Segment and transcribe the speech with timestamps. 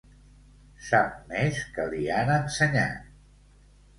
[0.85, 3.07] Sap més que li han ensenyat.